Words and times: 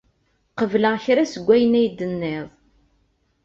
Qebleɣ 0.59 0.95
kra 1.05 1.23
seg 1.33 1.43
wayen 1.47 1.77
ay 1.79 1.87
d-tennid. 1.89 2.47